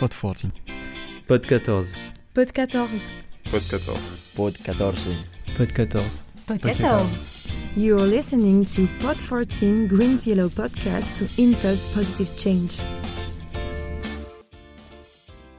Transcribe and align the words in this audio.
Pod 0.00 0.14
14. 0.14 0.48
Pod 1.28 1.46
14. 1.46 1.94
Pod 2.32 2.52
14. 2.52 3.12
Pod 3.52 3.60
14. 3.68 4.00
Pod 4.34 4.52
14. 4.56 5.10
Pod 5.58 5.68
14. 5.72 6.22
Pod 6.46 6.58
14. 6.58 7.52
You're 7.76 8.06
listening 8.06 8.64
to 8.64 8.88
Pod 9.04 9.18
14 9.18 9.88
Green's 9.88 10.26
Yellow 10.26 10.48
podcast 10.48 11.14
to 11.16 11.26
impulse 11.36 11.86
positive 11.94 12.34
change. 12.38 12.82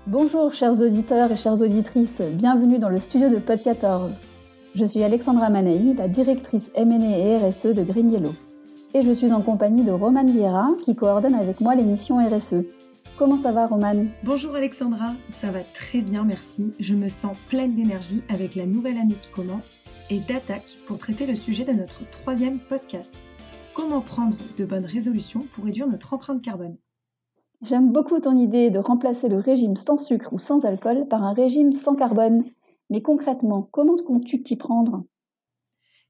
Bonjour 0.07 0.51
chers 0.55 0.81
auditeurs 0.81 1.31
et 1.31 1.37
chères 1.37 1.61
auditrices, 1.61 2.23
bienvenue 2.33 2.79
dans 2.79 2.89
le 2.89 2.97
studio 2.99 3.29
de 3.29 3.37
Pod 3.37 3.61
14. 3.61 4.11
Je 4.73 4.85
suis 4.85 5.03
Alexandra 5.03 5.51
Manaï, 5.51 5.93
la 5.93 6.07
directrice 6.07 6.71
M&A 6.73 7.15
et 7.15 7.37
RSE 7.37 7.75
de 7.75 7.83
Green 7.83 8.11
Yellow. 8.11 8.33
Et 8.95 9.03
je 9.03 9.11
suis 9.11 9.31
en 9.31 9.41
compagnie 9.41 9.83
de 9.83 9.91
Roman 9.91 10.25
Vieira 10.25 10.69
qui 10.83 10.95
coordonne 10.95 11.35
avec 11.35 11.61
moi 11.61 11.75
l'émission 11.75 12.17
RSE. 12.27 12.65
Comment 13.17 13.37
ça 13.37 13.51
va, 13.51 13.67
Roman? 13.67 14.05
Bonjour 14.23 14.55
Alexandra, 14.55 15.13
ça 15.27 15.51
va 15.51 15.59
très 15.61 16.01
bien, 16.01 16.23
merci. 16.23 16.73
Je 16.79 16.95
me 16.95 17.07
sens 17.07 17.37
pleine 17.49 17.75
d'énergie 17.75 18.21
avec 18.29 18.55
la 18.55 18.65
nouvelle 18.65 18.97
année 18.97 19.15
qui 19.21 19.29
commence 19.29 19.85
et 20.09 20.19
d'attaque 20.19 20.79
pour 20.87 20.97
traiter 20.97 21.27
le 21.27 21.35
sujet 21.35 21.63
de 21.63 21.73
notre 21.73 22.09
troisième 22.09 22.59
podcast. 22.59 23.15
Comment 23.75 24.01
prendre 24.01 24.37
de 24.57 24.65
bonnes 24.65 24.85
résolutions 24.85 25.45
pour 25.51 25.65
réduire 25.65 25.87
notre 25.87 26.13
empreinte 26.13 26.41
carbone? 26.41 26.77
J'aime 27.61 27.91
beaucoup 27.91 28.19
ton 28.19 28.35
idée 28.37 28.71
de 28.71 28.79
remplacer 28.79 29.29
le 29.29 29.37
régime 29.37 29.77
sans 29.77 29.97
sucre 29.97 30.33
ou 30.33 30.39
sans 30.39 30.65
alcool 30.65 31.07
par 31.07 31.23
un 31.23 31.33
régime 31.33 31.73
sans 31.73 31.95
carbone. 31.95 32.43
Mais 32.89 33.03
concrètement, 33.03 33.69
comment 33.71 33.97
comptes-tu 33.97 34.41
t'y 34.41 34.55
prendre? 34.55 35.03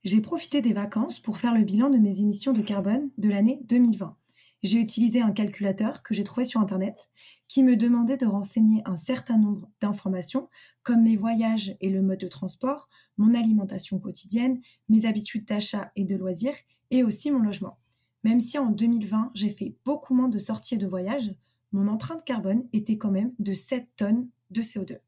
J'ai 0.04 0.22
profité 0.22 0.62
des 0.62 0.74
vacances 0.74 1.20
pour 1.20 1.38
faire 1.38 1.54
le 1.54 1.64
bilan 1.64 1.90
de 1.90 1.98
mes 1.98 2.22
émissions 2.22 2.54
de 2.54 2.62
carbone 2.62 3.10
de 3.18 3.30
l'année 3.30 3.60
2020 3.66 4.16
j'ai 4.64 4.80
utilisé 4.80 5.22
un 5.22 5.32
calculateur 5.32 6.04
que 6.04 6.14
j'ai 6.14 6.24
trouvé 6.24 6.44
sur 6.44 6.62
Internet 6.62 7.10
qui 7.48 7.64
me 7.64 7.76
demandait 7.76 8.18
de 8.18 8.26
renseigner 8.26 8.82
un 8.86 8.96
certain 8.96 9.38
nombre 9.38 9.70
d'informations 9.82 10.50
comme 10.84 11.04
mes 11.04 11.16
voyages 11.16 11.76
et 11.82 11.90
le 11.90 12.02
mode 12.02 12.20
de 12.20 12.28
transport, 12.28 12.90
mon 13.18 13.34
alimentation 13.34 14.00
quotidienne, 14.00 14.62
mes 14.90 15.06
habitudes 15.06 15.46
d'achat 15.46 15.92
et 15.96 16.06
de 16.06 16.16
loisirs 16.16 16.56
et 16.92 17.04
aussi 17.04 17.32
mon 17.32 17.40
logement. 17.40 17.78
Même 18.24 18.40
si 18.40 18.58
en 18.58 18.70
2020 18.70 19.32
j'ai 19.34 19.50
fait 19.50 19.76
beaucoup 19.84 20.14
moins 20.14 20.30
de 20.30 20.40
sorties 20.40 20.76
et 20.76 20.78
de 20.78 20.88
voyages, 20.88 21.34
mon 21.72 21.88
empreinte 21.88 22.24
carbone 22.24 22.68
était 22.74 22.98
quand 22.98 23.12
même 23.12 23.34
de 23.40 23.54
7 23.54 23.88
tonnes 23.96 24.28
de 24.52 24.62
CO2. 24.62 25.00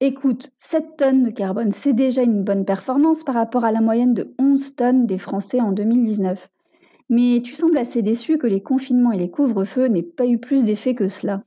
Écoute, 0.00 0.52
7 0.58 0.96
tonnes 0.96 1.24
de 1.24 1.30
carbone, 1.30 1.72
c'est 1.72 1.92
déjà 1.92 2.22
une 2.22 2.44
bonne 2.44 2.64
performance 2.64 3.24
par 3.24 3.34
rapport 3.34 3.64
à 3.64 3.72
la 3.72 3.80
moyenne 3.80 4.14
de 4.14 4.34
11 4.38 4.76
tonnes 4.76 5.06
des 5.06 5.18
Français 5.18 5.60
en 5.60 5.72
2019. 5.72 6.48
Mais 7.10 7.40
tu 7.42 7.54
sembles 7.54 7.78
assez 7.78 8.02
déçu 8.02 8.36
que 8.36 8.46
les 8.46 8.60
confinements 8.60 9.12
et 9.12 9.18
les 9.18 9.30
couvre-feux 9.30 9.86
n'aient 9.86 10.02
pas 10.02 10.26
eu 10.26 10.36
plus 10.36 10.64
d'effet 10.64 10.94
que 10.94 11.08
cela. 11.08 11.42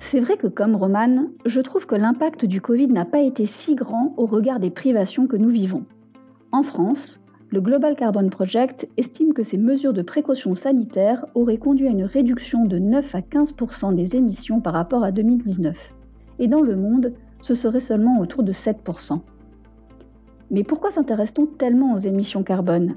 C'est 0.00 0.20
vrai 0.20 0.36
que 0.36 0.48
comme 0.48 0.74
Roman, 0.74 1.28
je 1.44 1.60
trouve 1.60 1.86
que 1.86 1.94
l'impact 1.94 2.44
du 2.44 2.60
Covid 2.60 2.88
n'a 2.88 3.04
pas 3.04 3.20
été 3.20 3.46
si 3.46 3.74
grand 3.74 4.14
au 4.16 4.26
regard 4.26 4.58
des 4.58 4.70
privations 4.70 5.26
que 5.26 5.36
nous 5.36 5.50
vivons. 5.50 5.84
En 6.50 6.62
France, 6.62 7.20
le 7.50 7.60
Global 7.60 7.94
Carbon 7.94 8.28
Project 8.30 8.88
estime 8.96 9.32
que 9.32 9.44
ces 9.44 9.58
mesures 9.58 9.92
de 9.92 10.02
précaution 10.02 10.54
sanitaire 10.54 11.26
auraient 11.34 11.58
conduit 11.58 11.86
à 11.86 11.90
une 11.90 12.04
réduction 12.04 12.64
de 12.64 12.78
9 12.78 13.14
à 13.14 13.20
15% 13.20 13.94
des 13.94 14.16
émissions 14.16 14.60
par 14.60 14.72
rapport 14.72 15.04
à 15.04 15.12
2019. 15.12 15.94
Et 16.40 16.48
dans 16.48 16.62
le 16.62 16.74
monde, 16.74 17.12
ce 17.40 17.54
serait 17.54 17.80
seulement 17.80 18.18
autour 18.20 18.42
de 18.42 18.52
7%. 18.52 19.20
Mais 20.50 20.64
pourquoi 20.64 20.90
s'intéresse-t-on 20.90 21.46
tellement 21.46 21.94
aux 21.94 21.98
émissions 21.98 22.42
carbone? 22.42 22.96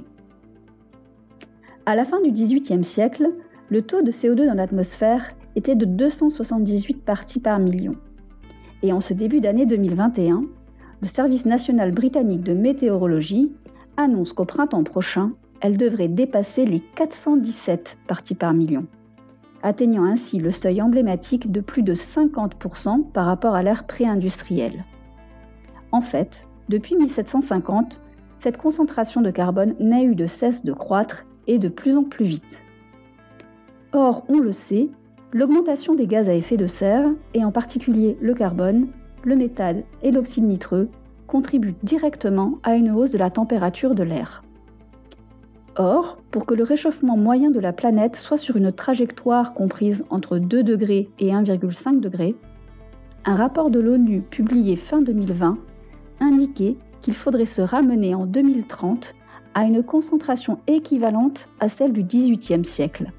À 1.85 1.95
la 1.95 2.05
fin 2.05 2.21
du 2.21 2.31
XVIIIe 2.31 2.85
siècle, 2.85 3.29
le 3.69 3.81
taux 3.81 4.01
de 4.01 4.11
CO2 4.11 4.45
dans 4.45 4.53
l'atmosphère 4.53 5.35
était 5.55 5.75
de 5.75 5.85
278 5.85 7.03
parties 7.03 7.39
par 7.39 7.59
million. 7.59 7.95
Et 8.83 8.93
en 8.93 9.01
ce 9.01 9.13
début 9.13 9.41
d'année 9.41 9.65
2021, 9.65 10.43
le 11.01 11.07
Service 11.07 11.45
national 11.45 11.91
britannique 11.91 12.43
de 12.43 12.53
météorologie 12.53 13.51
annonce 13.97 14.33
qu'au 14.33 14.45
printemps 14.45 14.83
prochain, 14.83 15.31
elle 15.59 15.77
devrait 15.77 16.07
dépasser 16.07 16.65
les 16.65 16.79
417 16.79 17.97
parties 18.07 18.35
par 18.35 18.53
million 18.53 18.85
atteignant 19.63 20.05
ainsi 20.05 20.39
le 20.39 20.51
seuil 20.51 20.81
emblématique 20.81 21.51
de 21.51 21.61
plus 21.61 21.83
de 21.83 21.93
50% 21.93 23.11
par 23.11 23.25
rapport 23.25 23.55
à 23.55 23.63
l'ère 23.63 23.85
pré-industrielle. 23.85 24.85
En 25.91 26.01
fait, 26.01 26.47
depuis 26.69 26.95
1750, 26.95 28.01
cette 28.39 28.57
concentration 28.57 29.21
de 29.21 29.29
carbone 29.29 29.75
n'a 29.79 30.01
eu 30.03 30.15
de 30.15 30.27
cesse 30.27 30.63
de 30.63 30.73
croître 30.73 31.25
et 31.47 31.59
de 31.59 31.69
plus 31.69 31.97
en 31.97 32.03
plus 32.03 32.25
vite. 32.25 32.63
Or, 33.93 34.23
on 34.29 34.39
le 34.39 34.51
sait, 34.51 34.89
l'augmentation 35.33 35.95
des 35.95 36.07
gaz 36.07 36.29
à 36.29 36.33
effet 36.33 36.57
de 36.57 36.67
serre, 36.67 37.09
et 37.33 37.43
en 37.43 37.51
particulier 37.51 38.17
le 38.21 38.33
carbone, 38.33 38.87
le 39.23 39.35
méthane 39.35 39.83
et 40.01 40.11
l'oxyde 40.11 40.45
nitreux, 40.45 40.89
contribuent 41.27 41.75
directement 41.83 42.59
à 42.63 42.75
une 42.75 42.91
hausse 42.91 43.11
de 43.11 43.17
la 43.17 43.29
température 43.29 43.95
de 43.95 44.03
l'air. 44.03 44.43
Or, 45.77 46.17
pour 46.31 46.45
que 46.45 46.53
le 46.53 46.63
réchauffement 46.63 47.15
moyen 47.15 47.49
de 47.49 47.59
la 47.59 47.71
planète 47.71 48.17
soit 48.17 48.37
sur 48.37 48.57
une 48.57 48.71
trajectoire 48.71 49.53
comprise 49.53 50.03
entre 50.09 50.37
2 50.37 50.63
degrés 50.63 51.09
et 51.19 51.29
1,5 51.31 51.99
degrés, 52.01 52.35
un 53.23 53.35
rapport 53.35 53.69
de 53.69 53.79
l'ONU 53.79 54.21
publié 54.21 54.75
fin 54.75 55.01
2020 55.01 55.57
indiquait 56.19 56.75
qu'il 57.01 57.13
faudrait 57.13 57.45
se 57.45 57.61
ramener 57.61 58.13
en 58.13 58.25
2030 58.25 59.15
à 59.53 59.63
une 59.65 59.83
concentration 59.83 60.59
équivalente 60.67 61.47
à 61.59 61.69
celle 61.69 61.93
du 61.93 62.03
XVIIIe 62.03 62.65
siècle, 62.65 63.11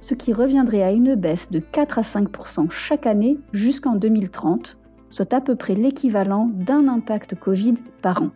ce 0.00 0.14
qui 0.14 0.32
reviendrait 0.32 0.82
à 0.82 0.92
une 0.92 1.14
baisse 1.14 1.50
de 1.50 1.58
4 1.58 1.98
à 1.98 2.02
5% 2.02 2.70
chaque 2.70 3.06
année 3.06 3.38
jusqu'en 3.52 3.94
2030, 3.94 4.78
soit 5.10 5.32
à 5.32 5.40
peu 5.40 5.54
près 5.54 5.74
l'équivalent 5.74 6.50
d'un 6.52 6.88
impact 6.88 7.34
Covid 7.34 7.74
par 8.02 8.22
an. 8.22 8.30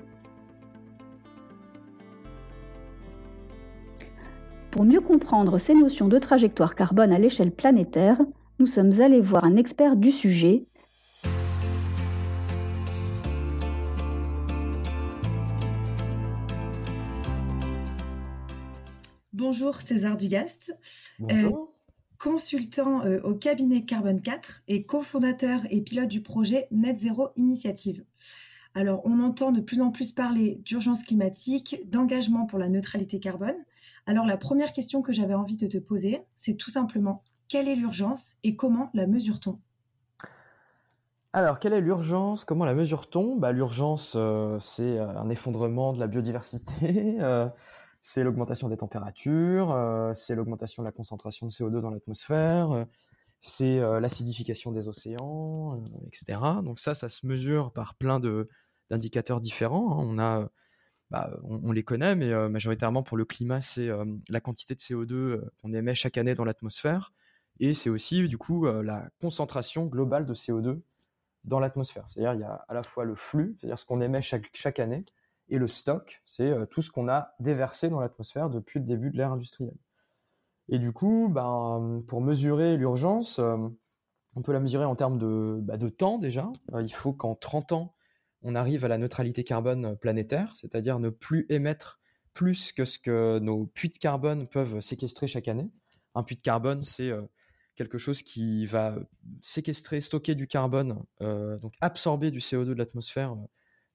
Pour 4.77 4.85
mieux 4.85 5.01
comprendre 5.01 5.59
ces 5.59 5.73
notions 5.73 6.07
de 6.07 6.19
trajectoire 6.19 6.75
carbone 6.75 7.11
à 7.11 7.19
l'échelle 7.19 7.51
planétaire, 7.51 8.19
nous 8.59 8.67
sommes 8.67 9.01
allés 9.01 9.23
voir 9.23 9.45
un 9.45 9.57
expert 9.57 9.97
du 9.97 10.13
sujet. 10.13 10.67
Bonjour 19.33 19.77
César 19.77 20.15
Dugast. 20.15 20.79
Bonjour. 21.21 21.57
Euh, 21.57 22.19
consultant 22.19 23.03
euh, 23.07 23.23
au 23.23 23.33
cabinet 23.33 23.87
Carbone 23.87 24.21
4 24.21 24.65
et 24.69 24.85
cofondateur 24.85 25.61
et 25.71 25.81
pilote 25.81 26.09
du 26.09 26.21
projet 26.21 26.69
Net 26.71 26.99
Zero 26.99 27.31
Initiative. 27.37 28.05
Alors, 28.75 29.01
on 29.07 29.21
entend 29.21 29.53
de 29.53 29.63
plus 29.63 29.81
en 29.81 29.91
plus 29.91 30.13
parler 30.13 30.61
d'urgence 30.67 31.03
climatique, 31.03 31.81
d'engagement 31.87 32.45
pour 32.45 32.59
la 32.59 32.69
neutralité 32.69 33.19
carbone. 33.19 33.57
Alors 34.07 34.25
la 34.25 34.37
première 34.37 34.73
question 34.73 35.03
que 35.03 35.13
j'avais 35.13 35.35
envie 35.35 35.57
de 35.57 35.67
te 35.67 35.79
poser, 35.79 36.23
c'est 36.35 36.55
tout 36.55 36.71
simplement 36.71 37.25
quelle 37.49 37.69
est 37.69 37.75
l'urgence 37.75 38.37
et 38.45 38.57
comment 38.57 38.91
la 38.95 39.07
mesure-t-on? 39.07 39.59
Alors, 41.33 41.59
quelle 41.59 41.75
est 41.75 41.83
l'urgence? 41.83 42.47
Comment 42.47 42.65
la 42.65 42.73
mesure-t-on? 42.73 43.37
Bah, 43.37 43.53
L'urgence, 43.53 44.15
euh, 44.17 44.59
c'est 44.59 44.99
euh, 44.99 45.07
un 45.07 45.29
effondrement 45.29 45.93
de 45.93 46.01
la 46.01 46.07
biodiversité, 46.07 47.19
euh, 47.21 47.47
c'est 48.01 48.25
l'augmentation 48.25 48.71
des 48.71 48.79
températures, 48.79 49.77
c'est 50.15 50.35
l'augmentation 50.35 50.83
de 50.83 50.87
la 50.87 50.93
concentration 50.93 51.47
de 51.47 51.53
CO2 51.53 51.81
dans 51.81 51.91
l'atmosphère, 51.91 52.87
c'est 53.41 53.81
l'acidification 54.01 54.71
des 54.71 54.87
océans, 54.87 55.83
etc. 56.07 56.39
Donc 56.65 56.79
ça, 56.79 56.95
ça 56.95 57.09
se 57.09 57.27
mesure 57.27 57.73
par 57.73 57.97
plein 57.97 58.21
d'indicateurs 58.91 59.41
différents. 59.41 59.91
Hein. 59.91 60.07
On 60.09 60.19
a 60.21 60.49
bah, 61.11 61.31
on, 61.45 61.71
les 61.71 61.85
connaît, 61.85 62.17
mais 62.17 62.33
euh, 62.33 62.49
majoritairement 62.49 63.03
pour 63.05 63.17
le 63.17 63.25
climat, 63.25 63.61
c'est 63.61 63.89
euh, 63.89 64.05
la 64.29 64.41
quantité 64.41 64.75
de 64.75 64.81
CO2 64.81 65.13
euh, 65.13 65.53
qu'on 65.63 65.73
émet 65.73 65.95
chaque 65.95 66.19
année 66.19 66.35
dans 66.35 66.45
l'atmosphère, 66.45 67.13
et 67.61 67.75
c'est 67.75 67.91
aussi 67.91 68.29
du 68.29 68.37
coup 68.37 68.67
la 68.67 69.09
concentration 69.19 69.87
globale 69.87 70.27
de 70.27 70.35
CO2 70.35 70.83
dans 71.45 71.59
l'atmosphère. 71.59 72.07
C'est-à-dire 72.07 72.35
il 72.35 72.41
y 72.41 72.45
a 72.45 72.67
à 72.69 72.75
la 72.75 72.83
fois 72.83 73.05
le 73.05 73.15
flux, 73.15 73.57
c'est-à-dire 73.59 73.79
ce 73.79 73.87
qu'on 73.87 74.03
émet 74.03 74.21
chaque, 74.21 74.79
année, 74.79 75.07
et 75.49 75.57
le 75.57 75.67
stock, 75.67 76.21
c'est 76.27 76.53
tout 76.69 76.83
ce 76.83 76.91
qu'on 76.91 77.09
a 77.09 77.35
déversé 77.41 77.89
dans 77.89 78.01
l'atmosphère 78.01 78.51
depuis 78.51 78.79
le 78.79 78.85
début 78.85 79.11
de 79.11 79.17
l'ère 79.17 79.33
industrielle. 79.33 79.79
Et 80.69 80.79
du 80.79 80.93
coup, 80.93 81.31
ben, 81.31 82.03
pour 82.07 82.21
mesurer 82.21 82.77
l'urgence, 82.77 83.39
on 83.39 84.43
peut 84.43 84.53
la 84.53 84.61
mesurer 84.61 84.85
en 84.85 84.95
termes 84.95 85.17
de, 85.17 85.59
bah, 85.63 85.79
de 85.79 85.89
temps 85.89 86.19
déjà. 86.19 86.53
il 86.79 86.93
faut 86.93 87.15
qu'en 87.15 87.35
30 87.35 87.73
ans, 87.73 87.96
on 88.47 88.55
arrive 88.55 88.85
à 88.85 88.89
la 88.89 88.97
neutralité 88.97 89.43
carbone 89.43 89.97
planétaire, 89.97 90.53
c'est-à-dire 90.55 91.01
ne 91.01 91.11
plus 91.11 91.47
émettre 91.49 91.99
plus 92.33 92.71
que 92.71 92.85
ce 92.85 93.01
que 93.01 93.41
nos 93.41 93.67
puits 93.67 93.89
de 93.89 93.99
carbone 93.99 94.47
peuvent 94.47 94.81
séquestrer 94.81 95.27
chaque 95.27 95.49
année. 95.49 95.69
Un 96.15 96.23
puits 96.23 96.37
de 96.37 96.43
carbone, 96.43 96.81
c'est 96.81 97.11
euh, 97.11 97.23
quelque 97.75 97.99
chose 97.99 98.23
qui 98.23 98.67
va 98.67 98.95
séquestrer, 99.43 100.01
stocker 100.01 100.37
du 100.37 100.47
carbone, 100.47 101.03
euh, 101.23 101.59
donc 101.59 101.75
absorber 101.81 102.31
du 102.31 102.39
CO2 102.39 102.67
de 102.67 102.75
l'atmosphère 102.75 103.33
euh, 103.33 103.49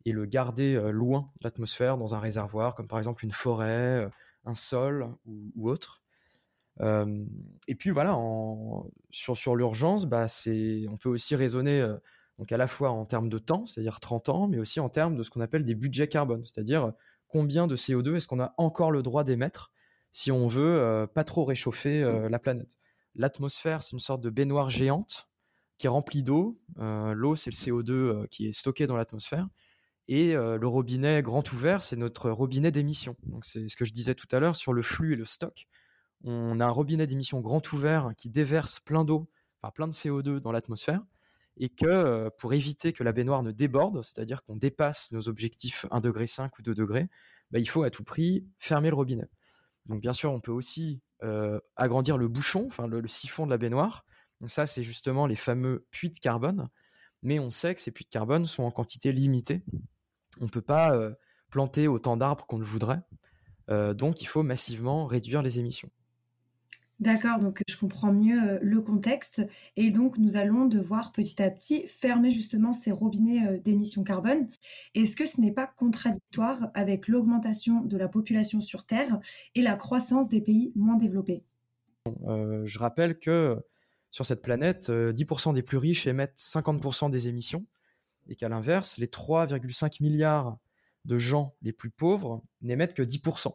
et 0.03 0.11
le 0.11 0.25
garder 0.25 0.73
loin 0.91 1.29
de 1.39 1.43
l'atmosphère 1.45 1.95
dans 1.95 2.13
un 2.13 2.19
réservoir, 2.19 2.75
comme 2.75 2.87
par 2.87 2.97
exemple 2.97 3.23
une 3.23 3.31
forêt, 3.31 4.09
un 4.43 4.55
sol 4.55 5.07
ou, 5.25 5.69
autre. 5.69 6.01
et 6.81 7.75
puis 7.75 7.91
voilà, 7.91 8.17
sur, 9.11 9.55
l'urgence, 9.55 10.07
bah, 10.07 10.25
on 10.89 10.97
peut 10.97 11.09
aussi 11.09 11.35
raisonner 11.35 11.87
donc 12.39 12.51
à 12.51 12.57
la 12.57 12.67
fois 12.67 12.91
en 12.91 13.05
termes 13.05 13.29
de 13.29 13.37
temps, 13.37 13.65
c'est-à-dire 13.65 13.99
30 13.99 14.29
ans, 14.29 14.47
mais 14.47 14.57
aussi 14.57 14.79
en 14.79 14.89
termes 14.89 15.15
de 15.15 15.23
ce 15.23 15.29
qu'on 15.29 15.41
appelle 15.41 15.63
des 15.63 15.75
budgets 15.75 16.07
carbone, 16.07 16.43
c'est-à-dire 16.43 16.93
combien 17.27 17.67
de 17.67 17.75
CO2 17.75 18.15
est-ce 18.15 18.27
qu'on 18.27 18.39
a 18.39 18.53
encore 18.57 18.91
le 18.91 19.03
droit 19.03 19.23
d'émettre 19.23 19.71
si 20.11 20.31
on 20.31 20.47
veut 20.47 21.07
pas 21.13 21.23
trop 21.23 21.45
réchauffer 21.45 22.03
la 22.29 22.39
planète? 22.39 22.77
L'atmosphère, 23.15 23.83
c'est 23.83 23.91
une 23.91 23.99
sorte 23.99 24.21
de 24.21 24.29
baignoire 24.29 24.69
géante 24.69 25.29
qui 25.77 25.87
est 25.87 25.89
remplie 25.89 26.23
d'eau. 26.23 26.59
L'eau, 26.77 27.35
c'est 27.35 27.51
le 27.51 27.55
CO2 27.55 28.27
qui 28.29 28.47
est 28.47 28.53
stocké 28.53 28.87
dans 28.87 28.97
l'atmosphère. 28.97 29.47
Et 30.07 30.33
le 30.33 30.67
robinet 30.67 31.21
grand 31.21 31.53
ouvert, 31.53 31.83
c'est 31.83 31.95
notre 31.95 32.29
robinet 32.31 32.71
d'émission. 32.71 33.15
Donc 33.23 33.45
c'est 33.45 33.67
ce 33.67 33.75
que 33.75 33.85
je 33.85 33.93
disais 33.93 34.15
tout 34.15 34.27
à 34.31 34.39
l'heure 34.39 34.55
sur 34.55 34.73
le 34.73 34.81
flux 34.81 35.13
et 35.13 35.15
le 35.15 35.25
stock. 35.25 35.67
On 36.23 36.59
a 36.59 36.65
un 36.65 36.69
robinet 36.69 37.07
d'émission 37.07 37.39
grand 37.39 37.71
ouvert 37.71 38.11
qui 38.17 38.29
déverse 38.29 38.79
plein 38.79 39.05
d'eau, 39.05 39.29
enfin 39.61 39.71
plein 39.71 39.87
de 39.87 39.93
CO2 39.93 40.39
dans 40.39 40.51
l'atmosphère, 40.51 41.01
et 41.57 41.69
que 41.69 42.29
pour 42.37 42.53
éviter 42.53 42.93
que 42.93 43.03
la 43.03 43.11
baignoire 43.11 43.43
ne 43.43 43.51
déborde, 43.51 44.01
c'est-à-dire 44.01 44.43
qu'on 44.43 44.55
dépasse 44.55 45.11
nos 45.11 45.27
objectifs 45.27 45.85
1,5 45.91 46.01
degré 46.01 46.25
ou 46.59 46.61
2 46.61 46.73
degrés, 46.73 47.09
bah, 47.51 47.59
il 47.59 47.67
faut 47.67 47.83
à 47.83 47.89
tout 47.89 48.03
prix 48.03 48.47
fermer 48.57 48.89
le 48.89 48.95
robinet. 48.95 49.29
Donc 49.85 50.01
bien 50.01 50.13
sûr, 50.13 50.31
on 50.31 50.39
peut 50.39 50.51
aussi 50.51 51.01
agrandir 51.75 52.17
le 52.17 52.27
bouchon, 52.27 52.67
le, 52.87 53.07
siphon 53.07 53.45
de 53.45 53.51
la 53.51 53.57
baignoire. 53.57 54.05
Ça, 54.47 54.65
c'est 54.65 54.81
justement 54.81 55.27
les 55.27 55.35
fameux 55.35 55.85
puits 55.91 56.09
de 56.09 56.17
carbone. 56.17 56.67
Mais 57.21 57.37
on 57.37 57.51
sait 57.51 57.75
que 57.75 57.81
ces 57.81 57.91
puits 57.91 58.05
de 58.05 58.09
carbone 58.09 58.45
sont 58.45 58.63
en 58.63 58.71
quantité 58.71 59.11
limitée. 59.11 59.63
On 60.39 60.45
ne 60.45 60.49
peut 60.49 60.63
pas 60.63 60.97
planter 61.51 61.87
autant 61.87 62.17
d'arbres 62.17 62.47
qu'on 62.47 62.57
le 62.57 62.65
voudrait. 62.65 63.01
donc 63.67 64.21
il 64.21 64.25
faut 64.25 64.41
massivement 64.41 65.05
réduire 65.05 65.43
les 65.43 65.59
émissions. 65.59 65.91
D'accord, 67.01 67.39
donc 67.39 67.63
je 67.67 67.75
comprends 67.77 68.13
mieux 68.13 68.59
le 68.61 68.79
contexte. 68.79 69.45
Et 69.75 69.89
donc, 69.91 70.19
nous 70.19 70.37
allons 70.37 70.65
devoir 70.65 71.11
petit 71.11 71.41
à 71.41 71.49
petit 71.49 71.87
fermer 71.87 72.29
justement 72.29 72.73
ces 72.73 72.91
robinets 72.91 73.59
d'émissions 73.59 74.03
carbone. 74.03 74.47
Est-ce 74.93 75.15
que 75.15 75.25
ce 75.25 75.41
n'est 75.41 75.51
pas 75.51 75.65
contradictoire 75.65 76.69
avec 76.75 77.07
l'augmentation 77.07 77.81
de 77.81 77.97
la 77.97 78.07
population 78.07 78.61
sur 78.61 78.85
Terre 78.85 79.19
et 79.55 79.63
la 79.63 79.73
croissance 79.73 80.29
des 80.29 80.41
pays 80.41 80.71
moins 80.75 80.95
développés? 80.95 81.43
Je 82.05 82.77
rappelle 82.77 83.17
que 83.17 83.57
sur 84.11 84.27
cette 84.27 84.43
planète, 84.43 84.91
10% 84.91 85.55
des 85.55 85.63
plus 85.63 85.77
riches 85.77 86.05
émettent 86.05 86.37
50% 86.37 87.09
des 87.09 87.27
émissions 87.27 87.65
et 88.27 88.35
qu'à 88.35 88.47
l'inverse, 88.47 88.99
les 88.99 89.07
3,5 89.07 90.03
milliards 90.03 90.59
de 91.05 91.17
gens 91.17 91.55
les 91.63 91.73
plus 91.73 91.89
pauvres 91.89 92.43
n'émettent 92.61 92.93
que 92.93 93.01
10%. 93.01 93.51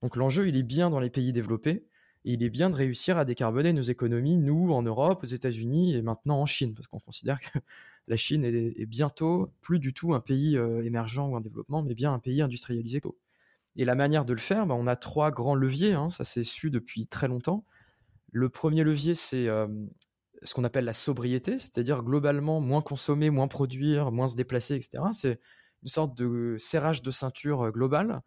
Donc 0.00 0.16
l'enjeu, 0.16 0.48
il 0.48 0.56
est 0.56 0.62
bien 0.62 0.88
dans 0.88 1.00
les 1.00 1.10
pays 1.10 1.32
développés 1.32 1.86
et 2.26 2.32
il 2.32 2.42
est 2.42 2.50
bien 2.50 2.70
de 2.70 2.74
réussir 2.74 3.18
à 3.18 3.24
décarboner 3.24 3.72
nos 3.72 3.82
économies, 3.82 4.36
nous, 4.38 4.72
en 4.72 4.82
Europe, 4.82 5.20
aux 5.22 5.26
États-Unis 5.26 5.94
et 5.94 6.02
maintenant 6.02 6.40
en 6.40 6.46
Chine, 6.46 6.74
parce 6.74 6.88
qu'on 6.88 6.98
considère 6.98 7.40
que 7.40 7.60
la 8.08 8.16
Chine 8.16 8.44
est, 8.44 8.84
bientôt 8.84 9.52
plus 9.62 9.78
du 9.78 9.94
tout 9.94 10.12
un 10.12 10.18
pays 10.20 10.58
euh, 10.58 10.84
émergent 10.84 11.28
ou 11.28 11.36
en 11.36 11.40
développement, 11.40 11.84
mais 11.84 11.94
bien 11.94 12.12
un 12.12 12.18
pays 12.18 12.42
industrialisé. 12.42 13.00
Et 13.76 13.84
la 13.84 13.94
manière 13.94 14.24
de 14.24 14.32
le 14.32 14.40
faire, 14.40 14.66
bah, 14.66 14.74
on 14.76 14.88
a 14.88 14.96
trois 14.96 15.30
grands 15.30 15.54
leviers, 15.54 15.94
hein, 15.94 16.10
ça 16.10 16.24
s'est 16.24 16.42
su 16.42 16.68
depuis 16.68 17.06
très 17.06 17.28
longtemps. 17.28 17.64
Le 18.32 18.48
premier 18.48 18.82
levier, 18.82 19.14
c'est 19.14 19.46
euh, 19.46 19.68
ce 20.42 20.52
qu'on 20.52 20.64
appelle 20.64 20.84
la 20.84 20.92
sobriété, 20.92 21.58
c'est-à-dire 21.58 22.02
globalement 22.02 22.60
moins 22.60 22.82
consommer, 22.82 23.30
moins 23.30 23.46
produire, 23.46 24.10
moins 24.10 24.26
se 24.26 24.34
déplacer, 24.34 24.74
etc. 24.74 25.04
C'est 25.12 25.38
une 25.82 25.88
sorte 25.88 26.16
de 26.18 26.56
serrage 26.58 27.02
de 27.02 27.12
ceinture 27.12 27.66
euh, 27.66 27.70
global. 27.70 28.22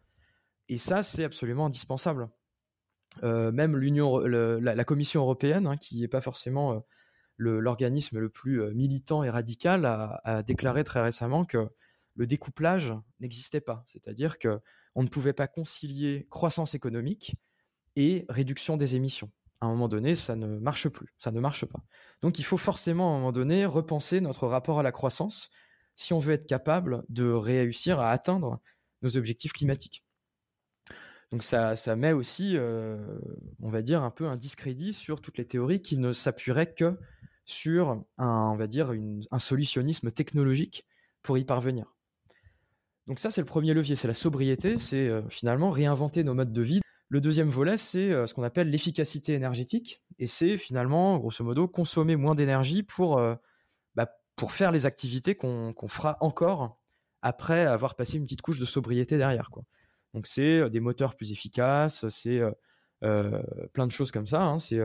Et 0.70 0.78
ça, 0.78 1.04
c'est 1.04 1.26
absolument 1.26 1.66
indispensable. 1.66 2.30
Euh, 3.24 3.52
même 3.52 3.76
la, 3.76 4.84
Commission 4.86 5.22
européenne, 5.22 5.68
hein, 5.68 5.78
qui 5.78 6.02
n'est 6.02 6.08
pas 6.08 6.22
forcément 6.22 6.74
euh, 6.74 6.80
l'organisme 7.38 8.20
le, 8.20 8.30
plus 8.30 8.62
euh, 8.62 8.72
militant 8.74 9.24
et 9.24 9.30
radical, 9.30 9.86
a, 9.86 10.44
déclaré 10.44 10.84
très 10.84 11.02
récemment 11.02 11.46
que 11.46 11.70
le 12.16 12.28
découplage 12.28 12.94
n'existait 13.20 13.62
pas, 13.62 13.84
c'est-à-dire 13.88 14.38
que 14.40 14.60
on 14.96 15.04
ne 15.04 15.08
pouvait 15.08 15.34
pas 15.34 15.48
concilier 15.48 16.28
croissance 16.30 16.76
économique 16.76 17.36
et 17.96 18.26
réduction 18.30 18.78
des 18.78 18.96
émissions. 18.96 19.32
À 19.62 19.66
un 19.66 19.70
moment 19.70 19.88
donné, 19.88 20.16
ça 20.16 20.36
ne 20.36 20.60
marche 20.60 20.90
plus, 20.90 21.08
ça 21.18 21.32
ne 21.32 21.40
marche 21.40 21.66
pas. 21.66 21.80
Donc 22.22 22.40
il 22.40 22.44
faut 22.44 22.58
forcément 22.58 23.14
à 23.14 23.16
un 23.16 23.20
moment 23.20 23.32
donné 23.32 23.66
repenser 23.66 24.22
notre 24.22 24.48
rapport 24.48 24.80
à 24.80 24.84
la 24.84 24.92
croissance 24.92 25.50
si 25.96 26.14
on 26.14 26.20
veut 26.20 26.34
être 26.34 26.48
capable 26.48 27.04
de 27.10 27.30
réussir 27.30 28.00
à 28.00 28.12
atteindre 28.12 28.62
nos 29.02 29.18
objectifs 29.18 29.54
climatiques. 29.54 30.04
Donc 31.32 31.44
ça, 31.44 31.76
ça 31.76 31.96
met 31.96 32.12
aussi, 32.12 32.54
euh, 32.56 32.98
on 33.62 33.70
va 33.70 33.82
dire, 33.82 34.04
un 34.04 34.10
peu 34.10 34.26
un 34.26 34.36
discrédit 34.36 34.94
sur 34.94 35.22
toutes 35.22 35.38
les 35.38 35.46
théories 35.46 35.82
qui 35.82 35.98
ne 35.98 36.12
s'appuieraient 36.12 36.74
que 36.74 36.98
sur 37.46 38.02
un, 38.18 38.50
on 38.52 38.56
va 38.56 38.68
dire, 38.68 38.94
un 39.30 39.40
solutionnisme 39.40 40.12
technologique 40.12 40.88
pour 41.22 41.38
y 41.38 41.46
parvenir. 41.46 41.96
Donc 43.08 43.20
ça, 43.20 43.32
c'est 43.32 43.42
le 43.42 43.48
premier 43.48 43.74
levier, 43.74 43.96
c'est 43.96 44.08
la 44.08 44.14
sobriété, 44.14 44.78
c'est 44.78 45.08
euh, 45.08 45.22
finalement 45.30 45.72
réinventer 45.72 46.24
nos 46.24 46.34
modes 46.34 46.52
de 46.52 46.62
vie. 46.62 46.82
Le 47.10 47.22
deuxième 47.22 47.50
volet, 47.50 47.78
c'est 47.78 48.12
euh, 48.12 48.26
ce 48.26 48.34
qu'on 48.34 48.44
appelle 48.44 48.70
l'efficacité 48.70 49.34
énergétique, 49.34 50.02
et 50.18 50.28
c'est 50.28 50.58
finalement, 50.58 51.18
grosso 51.18 51.44
modo, 51.44 51.68
consommer 51.68 52.16
moins 52.16 52.36
d'énergie 52.36 52.84
pour, 52.84 53.22
bah, 53.96 54.10
pour 54.36 54.52
faire 54.52 54.72
les 54.72 54.86
activités 54.86 55.36
qu'on 55.36 55.74
fera 55.88 56.18
encore 56.22 56.78
après 57.22 57.66
avoir 57.66 57.96
passé 57.96 58.18
une 58.18 58.24
petite 58.24 58.42
couche 58.42 58.60
de 58.60 58.66
sobriété 58.66 59.18
derrière. 59.18 59.50
Quoi. 59.50 59.64
Donc 60.14 60.28
c'est 60.28 60.70
des 60.70 60.80
moteurs 60.80 61.16
plus 61.16 61.32
efficaces, 61.32 62.08
c'est 62.10 62.42
plein 63.02 63.88
de 63.88 63.92
choses 63.92 64.12
comme 64.12 64.28
ça. 64.28 64.44
Hein. 64.44 64.60
C'est 64.60 64.80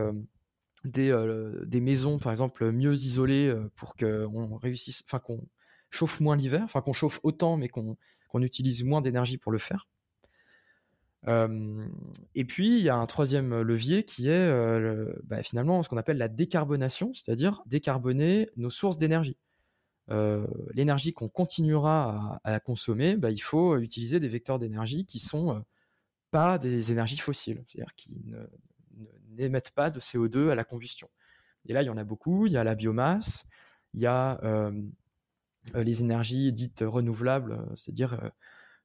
des, 0.85 1.81
maisons, 1.81 2.19
par 2.19 2.31
exemple, 2.31 2.71
mieux 2.71 2.93
isolées 2.93 3.53
pour 3.75 3.95
qu'on 3.95 4.55
réussisse, 4.57 5.03
enfin 5.05 5.19
qu'on 5.19 5.43
chauffe 5.89 6.19
moins 6.19 6.35
l'hiver, 6.35 6.61
enfin 6.63 6.81
qu'on 6.81 6.93
chauffe 6.93 7.19
autant, 7.23 7.57
mais 7.57 7.69
qu'on 7.69 7.97
utilise 8.41 8.83
moins 8.83 9.01
d'énergie 9.01 9.37
pour 9.37 9.51
le 9.51 9.57
faire. 9.57 9.87
et 11.27 12.45
puis 12.45 12.77
il 12.77 12.83
y 12.83 12.89
a 12.89 12.95
un 12.95 13.05
troisième 13.07 13.61
levier 13.61 14.03
qui 14.03 14.29
est 14.29 14.49
bah, 15.23 15.41
finalement 15.41 15.81
ce 15.81 15.89
qu'on 15.89 15.97
appelle 15.97 16.17
la 16.17 16.27
décarbonation, 16.27 17.13
c'est-à-dire 17.13 17.63
décarboner 17.65 18.49
nos 18.57 18.69
sources 18.69 18.97
d'énergie. 18.97 19.37
Euh, 20.11 20.45
l'énergie 20.73 21.13
qu'on 21.13 21.29
continuera 21.29 22.39
à, 22.43 22.59
consommer, 22.59 23.15
bah, 23.15 23.31
il 23.31 23.39
faut 23.39 23.77
utiliser 23.77 24.19
des 24.19 24.27
vecteurs 24.27 24.59
d'énergie 24.59 25.05
qui 25.05 25.19
sont 25.19 25.55
euh, 25.55 25.59
pas 26.31 26.57
des 26.57 26.91
énergies 26.91 27.17
fossiles, 27.17 27.63
c'est-à-dire 27.67 27.95
qui 27.95 28.11
n'émettent 29.29 29.71
pas 29.71 29.89
de 29.89 29.99
CO2 29.99 30.49
à 30.49 30.55
la 30.55 30.63
combustion. 30.63 31.09
Et 31.67 31.73
là, 31.73 31.81
il 31.81 31.87
y 31.87 31.89
en 31.89 31.97
a 31.97 32.03
beaucoup. 32.03 32.45
Il 32.45 32.53
y 32.53 32.57
a 32.57 32.63
la 32.63 32.75
biomasse, 32.75 33.47
il 33.93 34.01
y 34.01 34.05
a 34.05 34.39
euh, 34.43 34.71
les 35.73 36.03
énergies 36.03 36.51
dites 36.51 36.83
renouvelables, 36.85 37.65
c'est-à-dire 37.73 38.19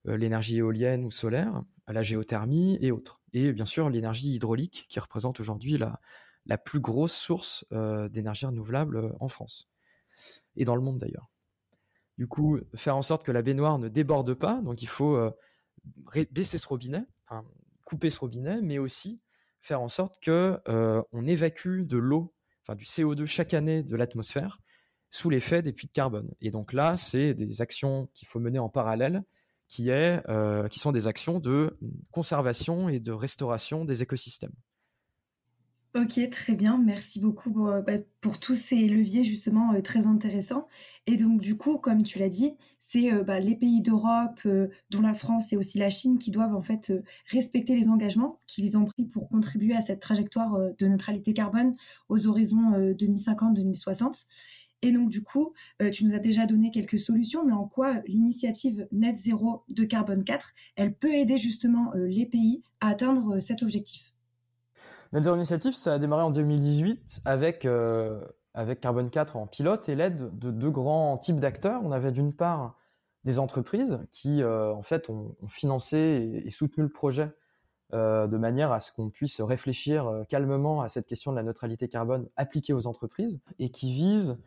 l'énergie 0.06 0.56
éolienne 0.58 1.04
ou 1.04 1.10
solaire, 1.10 1.62
la 1.86 2.02
géothermie 2.02 2.78
et 2.80 2.90
autres. 2.90 3.20
Et 3.34 3.52
bien 3.52 3.66
sûr, 3.66 3.90
l'énergie 3.90 4.32
hydraulique 4.32 4.86
qui 4.88 4.98
représente 4.98 5.40
aujourd'hui 5.40 5.76
la, 5.76 6.00
la 6.46 6.56
plus 6.56 6.80
grosse 6.80 7.12
source 7.12 7.66
d'énergie 8.10 8.46
renouvelable 8.46 9.14
en 9.20 9.28
France 9.28 9.70
et 10.56 10.64
dans 10.64 10.76
le 10.76 10.82
monde 10.82 10.98
d'ailleurs. 10.98 11.30
Du 12.18 12.26
coup, 12.26 12.58
faire 12.74 12.96
en 12.96 13.02
sorte 13.02 13.24
que 13.24 13.32
la 13.32 13.42
baignoire 13.42 13.78
ne 13.78 13.88
déborde 13.88 14.34
pas, 14.34 14.60
donc 14.60 14.82
il 14.82 14.88
faut 14.88 15.16
euh, 15.16 15.30
baisser 16.30 16.58
ce 16.58 16.68
robinet, 16.68 17.06
couper 17.84 18.10
ce 18.10 18.20
robinet, 18.20 18.60
mais 18.60 18.78
aussi 18.78 19.22
faire 19.60 19.80
en 19.80 19.88
sorte 19.88 20.22
que 20.22 20.58
euh, 20.68 21.02
évacue 21.26 21.82
de 21.82 21.96
l'eau, 21.96 22.32
enfin 22.62 22.74
du 22.74 22.84
CO2 22.84 23.24
chaque 23.24 23.54
année 23.54 23.82
de 23.82 23.96
l'atmosphère 23.96 24.58
sous 25.10 25.28
l'effet 25.28 25.62
des 25.62 25.72
puits 25.72 25.88
de 25.88 25.92
carbone. 25.92 26.30
Et 26.40 26.50
donc 26.50 26.72
là, 26.72 26.96
c'est 26.96 27.34
des 27.34 27.62
actions 27.62 28.08
qu'il 28.14 28.28
faut 28.28 28.38
mener 28.38 28.58
en 28.58 28.68
parallèle, 28.68 29.24
qui, 29.66 29.90
euh, 29.90 30.68
qui 30.68 30.78
sont 30.78 30.92
des 30.92 31.06
actions 31.06 31.40
de 31.40 31.78
conservation 32.10 32.88
et 32.88 33.00
de 33.00 33.12
restauration 33.12 33.84
des 33.84 34.02
écosystèmes. 34.02 34.54
Ok, 35.96 36.20
très 36.30 36.54
bien. 36.54 36.78
Merci 36.78 37.18
beaucoup 37.18 37.50
pour, 37.50 37.66
euh, 37.66 37.82
bah, 37.82 37.94
tous 38.40 38.54
ces 38.54 38.86
leviers 38.86 39.24
justement 39.24 39.72
euh, 39.74 39.80
très 39.80 40.06
intéressants. 40.06 40.68
Et 41.08 41.16
donc 41.16 41.40
du 41.40 41.56
coup, 41.56 41.78
comme 41.78 42.04
tu 42.04 42.20
l'as 42.20 42.28
dit, 42.28 42.54
c'est 42.78 43.12
euh, 43.12 43.24
bah, 43.24 43.40
les 43.40 43.56
pays 43.56 43.82
d'Europe, 43.82 44.46
dont 44.90 45.00
la 45.00 45.14
France 45.14 45.52
et 45.52 45.56
aussi 45.56 45.78
la 45.78 45.90
Chine, 45.90 46.18
qui 46.20 46.30
doivent 46.30 46.54
en 46.54 46.60
fait 46.62 46.92
respecter 47.26 47.74
les 47.74 47.88
engagements 47.88 48.38
qu'ils 48.46 48.78
ont 48.78 48.84
pris 48.84 49.04
pour 49.04 49.28
contribuer 49.28 49.74
à 49.74 49.80
cette 49.80 49.98
trajectoire 49.98 50.56
de 50.78 50.86
neutralité 50.86 51.34
carbone 51.34 51.74
aux 52.08 52.28
horizons 52.28 52.70
2050-2060. 52.92 54.26
Et 54.82 54.92
donc 54.92 55.10
du 55.10 55.22
coup, 55.22 55.52
tu 55.92 56.04
nous 56.04 56.14
as 56.14 56.20
déjà 56.20 56.46
donné 56.46 56.70
quelques 56.70 56.98
solutions, 56.98 57.44
mais 57.44 57.52
en 57.52 57.66
quoi 57.66 58.00
l'initiative 58.06 58.86
Net 58.92 59.16
Zero 59.16 59.64
de 59.68 59.84
Carbone 59.84 60.24
4, 60.24 60.52
elle 60.76 60.94
peut 60.94 61.12
aider 61.12 61.36
justement 61.36 61.92
les 61.94 62.26
pays 62.26 62.62
à 62.80 62.88
atteindre 62.90 63.38
cet 63.40 63.62
objectif? 63.62 64.14
Net 65.12 65.26
Initiative, 65.26 65.74
ça 65.74 65.94
a 65.94 65.98
démarré 65.98 66.22
en 66.22 66.30
2018 66.30 67.22
avec, 67.24 67.64
euh, 67.64 68.24
avec 68.54 68.80
Carbon 68.80 69.08
4 69.08 69.36
en 69.36 69.48
pilote 69.48 69.88
et 69.88 69.96
l'aide 69.96 70.38
de 70.38 70.52
deux 70.52 70.70
grands 70.70 71.18
types 71.18 71.40
d'acteurs. 71.40 71.80
On 71.82 71.90
avait 71.90 72.12
d'une 72.12 72.32
part 72.32 72.76
des 73.24 73.40
entreprises 73.40 73.98
qui, 74.12 74.42
en 74.44 74.82
fait, 74.82 75.10
ont, 75.10 75.36
financé 75.48 76.42
et, 76.44 76.50
soutenu 76.50 76.84
le 76.84 76.92
projet 76.92 77.30
de 77.92 78.36
manière 78.36 78.70
à 78.70 78.78
ce 78.78 78.92
qu'on 78.92 79.10
puisse 79.10 79.40
réfléchir 79.40 80.24
calmement 80.28 80.80
à 80.80 80.88
cette 80.88 81.06
question 81.06 81.32
de 81.32 81.36
la 81.36 81.42
neutralité 81.42 81.88
carbone 81.88 82.28
appliquée 82.36 82.72
aux 82.72 82.86
entreprises 82.86 83.40
et 83.58 83.70
qui 83.70 83.92
vise 83.92 84.40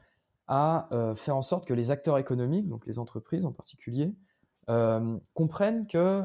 à 0.48 0.90
faire 1.16 1.36
en 1.36 1.44
sorte 1.44 1.68
que 1.68 1.74
les 1.74 1.92
acteurs 1.92 2.18
économiques, 2.18 2.68
donc 2.68 2.88
les 2.88 2.98
entreprises 2.98 3.46
en 3.46 3.52
particulier, 3.52 4.16
comprennent 5.36 5.86
que 5.86 6.24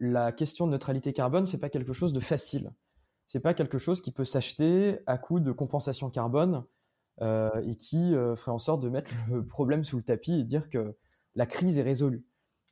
la 0.00 0.32
question 0.32 0.66
de 0.66 0.72
neutralité 0.72 1.12
carbone, 1.12 1.46
c'est 1.46 1.60
pas 1.60 1.68
quelque 1.70 1.92
chose 1.92 2.12
de 2.12 2.20
facile. 2.20 2.72
C'est 3.26 3.40
pas 3.40 3.54
quelque 3.54 3.78
chose 3.78 4.00
qui 4.00 4.12
peut 4.12 4.24
s'acheter 4.24 4.98
à 5.06 5.18
coup 5.18 5.40
de 5.40 5.52
compensation 5.52 6.10
carbone 6.10 6.64
euh, 7.22 7.50
et 7.64 7.76
qui 7.76 8.14
euh, 8.14 8.34
ferait 8.34 8.50
en 8.50 8.58
sorte 8.58 8.82
de 8.82 8.88
mettre 8.88 9.12
le 9.30 9.46
problème 9.46 9.84
sous 9.84 9.96
le 9.96 10.02
tapis 10.02 10.40
et 10.40 10.42
dire 10.42 10.68
que 10.68 10.96
la 11.36 11.46
crise 11.46 11.78
est 11.78 11.82
résolue. 11.82 12.24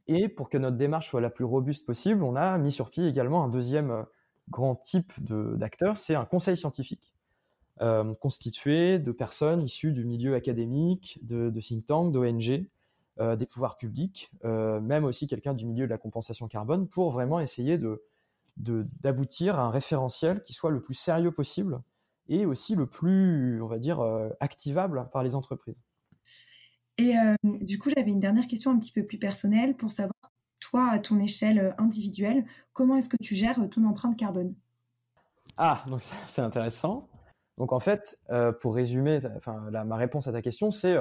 Et 0.09 0.28
pour 0.28 0.50
que 0.50 0.59
notre 0.59 0.76
démarche 0.76 1.09
soit 1.11 1.21
la 1.21 1.30
plus 1.30 1.44
robuste 1.44 1.87
possible, 1.87 2.25
on 2.25 2.35
a 2.35 2.59
mis 2.59 2.73
sur 2.73 2.90
pied 2.90 3.06
également 3.06 3.44
un 3.44 3.49
deuxième 3.49 3.90
euh, 3.92 4.02
grand 4.50 4.75
type 4.75 5.12
d'acteurs, 5.56 5.97
c'est 5.97 6.16
un 6.16 6.25
conseil 6.25 6.56
scientifique 6.56 7.12
constitué 8.21 9.00
de 9.00 9.11
personnes 9.11 9.61
issues 9.62 9.92
du 9.92 10.04
milieu 10.04 10.37
académique, 10.37 11.18
de, 11.23 11.50
de 11.50 11.61
think 11.61 11.85
tanks, 11.87 12.12
d'ONG, 12.12 12.64
des 13.18 13.47
pouvoirs 13.47 13.75
publics, 13.75 14.30
même 14.44 15.04
aussi 15.04 15.26
quelqu'un 15.26 15.52
du 15.52 15.66
milieu 15.66 15.87
de 15.87 15.90
la 15.90 15.99
compensation 15.99 16.47
carbone, 16.47 16.87
pour 16.87 17.11
vraiment 17.11 17.40
essayer 17.40 17.78
de 17.78 18.04
d'aboutir 18.56 19.59
à 19.59 19.62
un 19.62 19.71
référentiel 19.71 20.42
qui 20.42 20.52
soit 20.52 20.71
le 20.71 20.80
plus 20.80 20.94
sérieux 20.94 21.32
possible 21.32 21.80
et 22.28 22.47
aussi 22.47 22.75
le 22.75 22.87
plus, 22.87 23.61
on 23.62 23.66
va 23.66 23.78
dire, 23.78 24.00
euh, 24.00 24.28
activable 24.40 25.09
par 25.12 25.23
les 25.23 25.35
entreprises. 25.35 25.80
Et 26.99 27.14
du 27.42 27.78
coup, 27.78 27.90
j'avais 27.97 28.11
une 28.11 28.21
dernière 28.21 28.47
question 28.47 28.71
un 28.71 28.78
petit 28.78 28.92
peu 28.92 29.04
plus 29.04 29.18
personnelle 29.18 29.75
pour 29.75 29.90
savoir, 29.90 30.12
toi, 30.61 30.88
à 30.90 30.99
ton 30.99 31.18
échelle 31.18 31.75
individuelle, 31.78 32.44
comment 32.75 32.97
est-ce 32.97 33.09
que 33.09 33.16
tu 33.21 33.35
gères 33.35 33.68
ton 33.71 33.85
empreinte 33.85 34.16
carbone? 34.16 34.54
Ah, 35.56 35.82
donc 35.88 36.02
c'est 36.28 36.42
intéressant. 36.42 37.09
Donc 37.56 37.73
en 37.73 37.80
fait, 37.80 38.21
pour 38.61 38.75
résumer, 38.75 39.21
enfin, 39.37 39.71
ma 39.85 39.97
réponse 39.97 40.28
à 40.28 40.32
ta 40.32 40.42
question, 40.42 40.71
c'est 40.71 40.97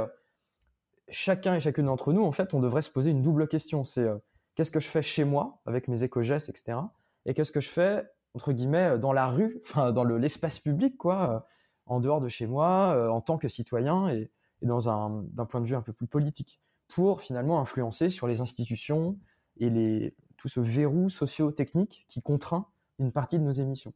chacun 1.11 1.55
et 1.55 1.59
chacune 1.59 1.85
d'entre 1.85 2.13
nous, 2.13 2.23
en 2.23 2.31
fait, 2.31 2.53
on 2.53 2.59
devrait 2.59 2.81
se 2.81 2.89
poser 2.89 3.11
une 3.11 3.21
double 3.21 3.47
question. 3.47 3.83
C'est 3.83 4.05
euh, 4.05 4.17
qu'est-ce 4.55 4.71
que 4.71 4.79
je 4.79 4.87
fais 4.87 5.01
chez 5.01 5.23
moi 5.23 5.61
avec 5.65 5.87
mes 5.87 6.03
éco-gestes, 6.03 6.49
etc. 6.49 6.77
Et 7.25 7.33
qu'est-ce 7.33 7.51
que 7.51 7.59
je 7.59 7.69
fais, 7.69 8.03
entre 8.33 8.51
guillemets, 8.53 8.97
dans 8.97 9.13
la 9.13 9.27
rue, 9.27 9.61
enfin, 9.65 9.91
dans 9.91 10.03
l'espace 10.03 10.59
public, 10.59 10.97
quoi, 10.97 11.35
euh, 11.35 11.39
en 11.85 11.99
dehors 11.99 12.21
de 12.21 12.27
chez 12.27 12.47
moi, 12.47 12.93
euh, 12.95 13.09
en 13.09 13.21
tant 13.21 13.37
que 13.37 13.47
citoyen 13.47 14.09
et, 14.09 14.31
dans 14.61 14.89
un, 14.89 15.23
d'un 15.31 15.45
point 15.45 15.59
de 15.59 15.65
vue 15.65 15.75
un 15.75 15.81
peu 15.81 15.93
plus 15.93 16.07
politique, 16.07 16.61
pour 16.87 17.21
finalement 17.21 17.59
influencer 17.59 18.09
sur 18.09 18.27
les 18.27 18.41
institutions 18.41 19.17
et 19.57 19.69
les, 19.71 20.15
tout 20.37 20.49
ce 20.49 20.59
verrou 20.59 21.09
socio-technique 21.09 22.05
qui 22.07 22.21
contraint 22.21 22.67
une 22.99 23.11
partie 23.11 23.39
de 23.39 23.43
nos 23.43 23.51
émissions. 23.51 23.93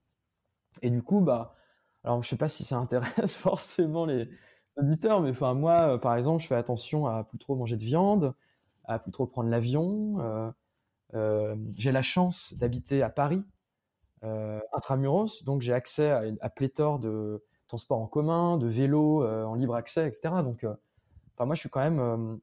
Et 0.82 0.90
du 0.90 1.04
coup, 1.04 1.22
bah, 1.22 1.56
alors 2.04 2.24
je 2.24 2.30
sais 2.30 2.38
pas 2.38 2.48
si 2.48 2.64
ça 2.64 2.78
intéresse 2.78 3.38
forcément 3.38 4.06
les, 4.06 4.28
auditeurs, 4.78 5.22
mais 5.22 5.32
enfin 5.32 5.54
moi, 5.54 5.94
euh, 5.94 5.98
par 5.98 6.16
exemple, 6.16 6.42
je 6.42 6.48
fais 6.48 6.56
attention 6.56 7.08
à 7.08 7.24
plus 7.24 7.38
trop 7.38 7.56
manger 7.56 7.78
de 7.78 7.84
viande, 7.84 8.34
à 8.84 9.00
plus 9.00 9.12
trop 9.12 9.26
prendre 9.26 9.50
l'avion. 9.50 10.20
Euh, 10.20 10.24
euh, 10.24 10.52
j'ai 11.14 11.92
la 11.92 12.02
chance 12.02 12.54
d'habiter 12.58 13.02
à 13.02 13.10
Paris, 13.10 13.44
intramuros, 14.74 15.44
donc 15.46 15.62
j'ai 15.62 15.74
accès 15.74 16.12
à, 16.12 16.26
une, 16.26 16.38
à 16.42 16.50
pléthore 16.50 17.00
de 17.00 17.44
transports 17.68 18.00
en 18.00 18.08
commun, 18.08 18.58
de 18.58 18.68
vélos 18.68 19.26
en 19.26 19.54
libre 19.54 19.76
accès, 19.76 20.08
etc. 20.08 20.36
Donc, 20.44 20.66
enfin 21.36 21.46
moi, 21.46 21.56
je 21.56 21.60
suis 21.62 21.70
quand 21.70 21.80
même 21.80 22.40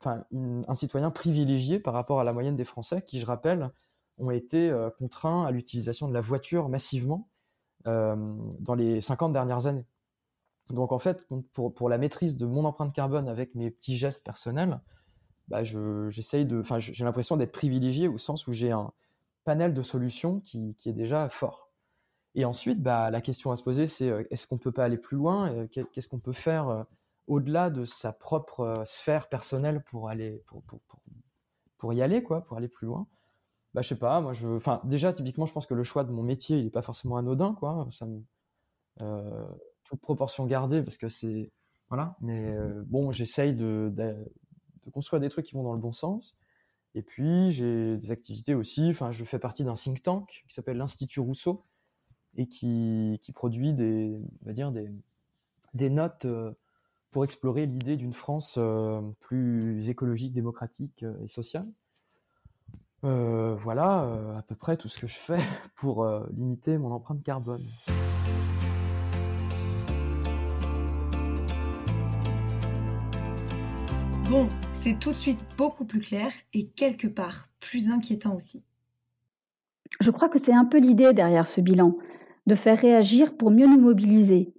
enfin, 0.00 0.24
un 0.32 0.74
citoyen 0.74 1.10
privilégié 1.10 1.78
par 1.78 1.94
rapport 1.94 2.20
à 2.20 2.24
la 2.24 2.32
moyenne 2.32 2.56
des 2.56 2.64
Français, 2.64 3.02
qui, 3.02 3.20
je 3.20 3.26
rappelle, 3.26 3.70
ont 4.18 4.30
été 4.30 4.74
contraints 4.98 5.44
à 5.44 5.50
l'utilisation 5.50 6.08
de 6.08 6.14
la 6.14 6.20
voiture 6.20 6.68
massivement 6.68 7.28
dans 7.84 8.74
les 8.76 9.00
50 9.00 9.32
dernières 9.32 9.66
années. 9.66 9.86
Donc 10.70 10.92
en 10.92 10.98
fait, 10.98 11.26
pour, 11.52 11.74
pour 11.74 11.88
la 11.88 11.98
maîtrise 11.98 12.36
de 12.36 12.46
mon 12.46 12.64
empreinte 12.64 12.94
carbone 12.94 13.28
avec 13.28 13.54
mes 13.54 13.70
petits 13.70 13.96
gestes 13.96 14.24
personnels, 14.24 14.80
bah 15.50 15.62
de, 15.64 16.60
enfin 16.60 16.78
j'ai 16.78 17.04
l'impression 17.04 17.36
d'être 17.36 17.52
privilégié 17.52 18.06
au 18.06 18.18
sens 18.18 18.46
où 18.46 18.52
j'ai 18.52 18.70
un 18.70 18.92
panel 19.44 19.74
de 19.74 19.82
solutions 19.82 20.40
qui, 20.40 20.74
qui, 20.76 20.88
est 20.88 20.92
déjà 20.92 21.28
fort. 21.28 21.70
Et 22.36 22.44
ensuite, 22.44 22.80
bah, 22.80 23.10
la 23.10 23.20
question 23.20 23.50
à 23.50 23.56
se 23.56 23.64
poser, 23.64 23.86
c'est 23.86 24.08
euh, 24.08 24.22
est-ce 24.30 24.46
qu'on 24.46 24.58
peut 24.58 24.70
pas 24.70 24.84
aller 24.84 24.96
plus 24.98 25.16
loin 25.16 25.50
euh, 25.52 25.66
Qu'est-ce 25.66 26.08
qu'on 26.08 26.20
peut 26.20 26.32
faire 26.32 26.68
euh, 26.68 26.84
au-delà 27.26 27.70
de 27.70 27.84
sa 27.84 28.12
propre 28.12 28.74
sphère 28.84 29.28
personnelle 29.28 29.82
pour 29.82 30.08
aller 30.08 30.44
pour, 30.46 30.62
pour, 30.62 30.78
pour, 31.78 31.92
y 31.92 32.00
aller 32.00 32.22
quoi, 32.22 32.42
pour 32.44 32.56
aller 32.56 32.68
plus 32.68 32.86
loin? 32.86 33.08
Bah 33.74 33.82
je 33.82 33.88
sais 33.88 33.98
pas, 33.98 34.20
moi 34.20 34.32
je, 34.32 34.48
enfin 34.48 34.80
déjà 34.84 35.12
typiquement, 35.12 35.46
je 35.46 35.52
pense 35.52 35.66
que 35.66 35.74
le 35.74 35.82
choix 35.82 36.04
de 36.04 36.12
mon 36.12 36.22
métier, 36.22 36.58
il 36.58 36.66
est 36.66 36.70
pas 36.70 36.82
forcément 36.82 37.16
anodin 37.16 37.54
quoi. 37.54 37.88
Toute 39.84 40.00
proportion 40.00 40.46
gardée 40.46 40.82
parce 40.82 40.98
que 40.98 41.08
c'est 41.08 41.50
voilà 41.88 42.16
mais 42.20 42.52
bon 42.86 43.12
j'essaye 43.12 43.54
de, 43.54 43.92
construire 44.92 45.20
des 45.20 45.28
trucs 45.28 45.46
qui 45.46 45.54
vont 45.54 45.62
dans 45.62 45.74
le 45.74 45.80
bon 45.80 45.92
sens 45.92 46.36
et 46.94 47.02
puis 47.02 47.50
j'ai 47.50 47.96
des 47.96 48.10
activités 48.10 48.54
aussi 48.54 48.88
enfin 48.90 49.10
je 49.12 49.24
fais 49.24 49.38
partie 49.38 49.64
d'un 49.64 49.74
think 49.74 50.02
tank 50.02 50.44
qui 50.48 50.54
s'appelle 50.54 50.76
l'institut 50.76 51.20
Rousseau 51.20 51.62
et 52.36 52.46
qui, 52.46 53.20
produit 53.34 53.72
des 53.72 54.20
on 54.42 54.46
va 54.46 54.52
dire 54.52 54.72
des 55.74 55.90
notes 55.90 56.24
euh, 56.24 56.52
pour 57.10 57.24
explorer 57.24 57.66
l'idée 57.66 57.96
d'une 57.96 58.12
France 58.12 58.56
euh, 58.58 59.00
plus 59.20 59.88
écologique, 59.88 60.32
démocratique 60.32 61.04
et 61.22 61.28
sociale. 61.28 61.66
voilà 63.02 64.36
à 64.36 64.42
peu 64.42 64.54
près 64.54 64.76
tout 64.76 64.88
ce 64.88 64.98
que 64.98 65.06
je 65.06 65.18
fais 65.18 65.40
pour 65.76 66.06
limiter 66.32 66.78
mon 66.78 66.92
empreinte 66.92 67.22
carbone. 67.22 67.62
Bon, 74.30 74.48
c'est 74.72 75.00
tout 75.00 75.08
de 75.08 75.16
suite 75.16 75.44
beaucoup 75.56 75.84
plus 75.84 75.98
clair 75.98 76.30
et 76.54 76.68
quelque 76.68 77.08
part 77.08 77.48
plus 77.58 77.90
inquiétant 77.90 78.36
aussi. 78.36 78.62
Je 79.98 80.12
crois 80.12 80.28
que 80.28 80.38
c'est 80.38 80.52
un 80.52 80.64
peu 80.64 80.78
l'idée 80.78 81.12
derrière 81.12 81.48
ce 81.48 81.60
bilan, 81.60 81.98
de 82.46 82.54
faire 82.54 82.78
réagir 82.78 83.36
pour 83.36 83.50
mieux 83.50 83.66
nous 83.66 83.80
mobiliser. 83.80 84.54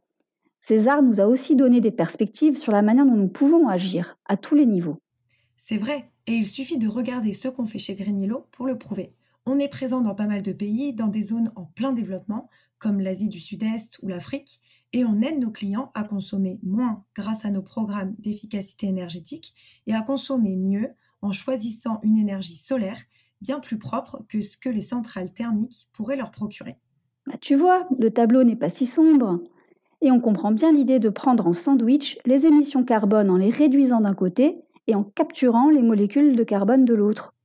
César 0.59 1.01
nous 1.01 1.21
a 1.21 1.25
aussi 1.25 1.55
donné 1.55 1.79
des 1.79 1.91
perspectives 1.91 2.57
sur 2.57 2.73
la 2.73 2.81
manière 2.81 3.05
dont 3.05 3.15
nous 3.15 3.29
pouvons 3.29 3.69
agir, 3.69 4.17
à 4.25 4.35
tous 4.35 4.55
les 4.55 4.65
niveaux. 4.65 4.97
C'est 5.55 5.77
vrai, 5.77 6.11
et 6.27 6.33
il 6.33 6.45
suffit 6.45 6.77
de 6.77 6.89
regarder 6.89 7.31
ce 7.31 7.47
qu'on 7.47 7.63
fait 7.63 7.79
chez 7.79 7.95
Greenyellow 7.95 8.47
pour 8.51 8.65
le 8.65 8.77
prouver. 8.77 9.13
On 9.45 9.57
est 9.57 9.69
présent 9.69 10.01
dans 10.01 10.15
pas 10.15 10.27
mal 10.27 10.41
de 10.41 10.51
pays, 10.51 10.93
dans 10.93 11.07
des 11.07 11.23
zones 11.23 11.53
en 11.55 11.63
plein 11.63 11.93
développement, 11.93 12.49
comme 12.77 12.99
l'Asie 12.99 13.29
du 13.29 13.39
Sud-Est 13.39 13.99
ou 14.03 14.09
l'Afrique, 14.09 14.59
et 14.93 15.05
on 15.05 15.21
aide 15.21 15.39
nos 15.39 15.51
clients 15.51 15.91
à 15.93 16.03
consommer 16.03 16.59
moins 16.63 17.03
grâce 17.15 17.45
à 17.45 17.51
nos 17.51 17.61
programmes 17.61 18.15
d'efficacité 18.19 18.87
énergétique 18.87 19.55
et 19.87 19.93
à 19.93 20.01
consommer 20.01 20.55
mieux 20.55 20.89
en 21.21 21.31
choisissant 21.31 21.99
une 22.03 22.17
énergie 22.17 22.55
solaire 22.55 22.97
bien 23.41 23.59
plus 23.59 23.77
propre 23.77 24.23
que 24.29 24.41
ce 24.41 24.57
que 24.57 24.69
les 24.69 24.81
centrales 24.81 25.33
thermiques 25.33 25.89
pourraient 25.93 26.15
leur 26.15 26.31
procurer. 26.31 26.77
Bah, 27.27 27.37
tu 27.39 27.55
vois, 27.55 27.87
le 27.97 28.11
tableau 28.11 28.43
n'est 28.43 28.55
pas 28.55 28.69
si 28.69 28.85
sombre. 28.85 29.39
Et 30.01 30.11
on 30.11 30.19
comprend 30.19 30.51
bien 30.51 30.71
l'idée 30.71 30.99
de 30.99 31.09
prendre 31.09 31.47
en 31.47 31.53
sandwich 31.53 32.17
les 32.25 32.45
émissions 32.45 32.83
carbone 32.83 33.29
en 33.29 33.37
les 33.37 33.51
réduisant 33.51 34.01
d'un 34.01 34.15
côté 34.15 34.57
et 34.87 34.95
en 34.95 35.03
capturant 35.03 35.69
les 35.69 35.83
molécules 35.83 36.35
de 36.35 36.43
carbone 36.43 36.85
de 36.85 36.95
l'autre. 36.95 37.35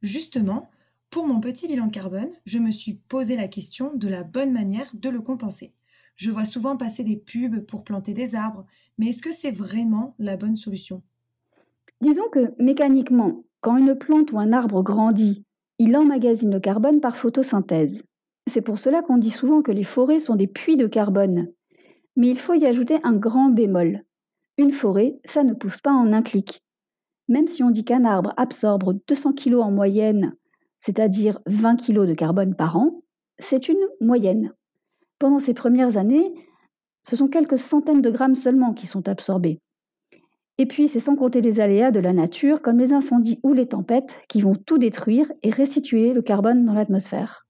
Justement, 0.00 0.70
pour 1.10 1.26
mon 1.26 1.40
petit 1.40 1.68
bilan 1.68 1.90
carbone, 1.90 2.30
je 2.46 2.58
me 2.58 2.70
suis 2.70 2.94
posé 2.94 3.36
la 3.36 3.48
question 3.48 3.94
de 3.94 4.08
la 4.08 4.24
bonne 4.24 4.52
manière 4.52 4.90
de 4.94 5.08
le 5.08 5.20
compenser. 5.20 5.74
Je 6.16 6.30
vois 6.30 6.44
souvent 6.44 6.76
passer 6.76 7.04
des 7.04 7.18
pubs 7.18 7.60
pour 7.66 7.84
planter 7.84 8.14
des 8.14 8.34
arbres, 8.34 8.64
mais 8.98 9.08
est-ce 9.08 9.22
que 9.22 9.32
c'est 9.32 9.50
vraiment 9.50 10.14
la 10.18 10.36
bonne 10.36 10.56
solution? 10.56 11.02
Disons 12.00 12.28
que 12.32 12.54
mécaniquement, 12.58 13.44
quand 13.60 13.76
une 13.76 13.94
plante 13.94 14.32
ou 14.32 14.38
un 14.38 14.52
arbre 14.52 14.82
grandit, 14.82 15.44
il 15.78 15.96
emmagasine 15.96 16.52
le 16.52 16.60
carbone 16.60 17.00
par 17.00 17.16
photosynthèse. 17.16 18.02
C'est 18.46 18.62
pour 18.62 18.78
cela 18.78 19.02
qu'on 19.02 19.18
dit 19.18 19.30
souvent 19.30 19.60
que 19.60 19.72
les 19.72 19.84
forêts 19.84 20.20
sont 20.20 20.36
des 20.36 20.46
puits 20.46 20.76
de 20.76 20.86
carbone. 20.86 21.52
Mais 22.16 22.28
il 22.28 22.38
faut 22.38 22.54
y 22.54 22.64
ajouter 22.64 22.98
un 23.02 23.14
grand 23.14 23.50
bémol. 23.50 24.02
Une 24.56 24.72
forêt, 24.72 25.18
ça 25.26 25.44
ne 25.44 25.52
pousse 25.52 25.78
pas 25.78 25.92
en 25.92 26.12
un 26.14 26.22
clic. 26.22 26.62
Même 27.28 27.48
si 27.48 27.62
on 27.62 27.70
dit 27.70 27.84
qu'un 27.84 28.04
arbre 28.04 28.32
absorbe 28.38 29.00
200 29.06 29.34
kg 29.34 29.56
en 29.56 29.70
moyenne, 29.70 30.34
c'est-à-dire 30.78 31.40
20 31.46 31.76
kg 31.76 32.06
de 32.06 32.14
carbone 32.14 32.54
par 32.54 32.76
an, 32.76 33.02
c'est 33.38 33.68
une 33.68 33.84
moyenne. 34.00 34.54
Pendant 35.18 35.38
ces 35.38 35.54
premières 35.54 35.96
années, 35.96 36.32
ce 37.08 37.16
sont 37.16 37.28
quelques 37.28 37.58
centaines 37.58 38.02
de 38.02 38.10
grammes 38.10 38.36
seulement 38.36 38.74
qui 38.74 38.86
sont 38.86 39.08
absorbés. 39.08 39.60
Et 40.58 40.66
puis, 40.66 40.88
c'est 40.88 41.00
sans 41.00 41.16
compter 41.16 41.40
les 41.40 41.60
aléas 41.60 41.90
de 41.90 42.00
la 42.00 42.12
nature, 42.12 42.62
comme 42.62 42.78
les 42.78 42.92
incendies 42.92 43.40
ou 43.42 43.52
les 43.52 43.68
tempêtes, 43.68 44.18
qui 44.28 44.40
vont 44.40 44.54
tout 44.54 44.78
détruire 44.78 45.30
et 45.42 45.50
restituer 45.50 46.12
le 46.12 46.22
carbone 46.22 46.64
dans 46.64 46.72
l'atmosphère. 46.72 47.46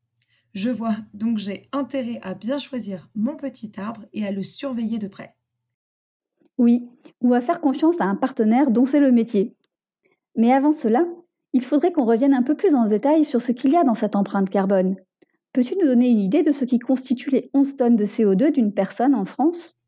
Je 0.55 0.71
vois, 0.71 0.97
donc 1.15 1.39
j'ai 1.39 1.69
intérêt 1.73 2.19
à 2.23 2.35
bien 2.35 2.59
choisir 2.59 3.09
mon 3.15 3.37
petit 3.37 3.73
arbre 3.79 4.07
et 4.13 4.27
à 4.27 4.33
le 4.33 4.43
surveiller 4.43 4.99
de 4.99 5.07
près. 5.07 5.37
Oui, 6.59 6.89
ou 7.21 7.35
à 7.35 7.41
faire 7.41 7.61
confiance 7.61 8.01
à 8.01 8.05
un 8.05 8.17
partenaire 8.17 8.71
dont 8.71 8.87
c'est 8.87 9.01
le 9.01 9.13
métier. 9.13 9.55
Mais 10.35 10.53
avant 10.53 10.73
cela, 10.73 11.05
il 11.53 11.65
faudrait 11.65 11.93
qu'on 11.93 12.05
revienne 12.05 12.35
un 12.35 12.43
peu 12.43 12.55
plus 12.55 12.75
en 12.75 12.87
détail 12.87 13.25
sur 13.25 13.43
ce 13.43 13.53
qu'il 13.53 13.71
y 13.71 13.77
a 13.77 13.85
dans 13.85 13.95
cette 13.95 14.17
empreinte 14.17 14.51
carbone. 14.51 14.97
Peux-tu 15.57 15.75
nous 15.81 15.87
donner 15.87 16.11
une 16.11 16.21
idée 16.21 16.43
de 16.43 16.53
ce 16.53 16.67
qui 16.67 16.79
constitue 16.79 17.31
les 17.31 17.51
11 17.55 17.77
tonnes 17.77 17.97
de 17.97 18.05
CO2 18.05 18.53
d'une 18.53 18.75
personne 18.75 19.15
en 19.15 19.25
France? 19.25 19.79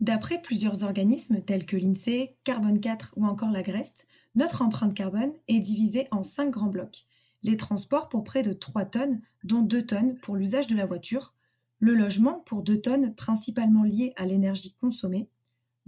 D'après 0.00 0.40
plusieurs 0.40 0.84
organismes 0.84 1.42
tels 1.42 1.66
que 1.66 1.76
l'INSEE, 1.76 2.34
Carbone 2.44 2.80
4 2.80 3.12
ou 3.18 3.26
encore 3.26 3.50
la 3.50 3.62
GREST, 3.62 4.06
notre 4.36 4.62
empreinte 4.62 4.94
carbone 4.94 5.34
est 5.48 5.60
divisée 5.60 6.08
en 6.12 6.22
5 6.22 6.48
grands 6.48 6.70
blocs. 6.70 7.04
Les 7.42 7.58
transports 7.58 8.08
pour 8.08 8.24
près 8.24 8.42
de 8.42 8.54
3 8.54 8.86
tonnes, 8.86 9.20
dont 9.44 9.60
2 9.60 9.82
tonnes 9.82 10.18
pour 10.20 10.34
l'usage 10.34 10.66
de 10.66 10.76
la 10.76 10.86
voiture, 10.86 11.34
le 11.78 11.92
logement 11.92 12.40
pour 12.46 12.62
2 12.62 12.80
tonnes 12.80 13.14
principalement 13.14 13.82
liées 13.82 14.14
à 14.16 14.24
l'énergie 14.24 14.72
consommée, 14.80 15.28